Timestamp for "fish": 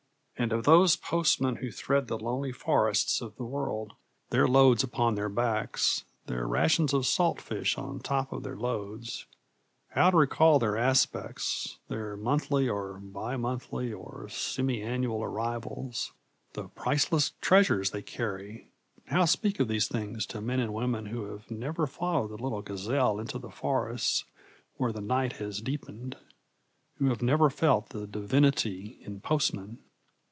7.39-7.77